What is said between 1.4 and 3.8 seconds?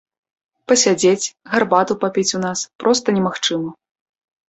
гарбату папіць у нас проста немагчыма.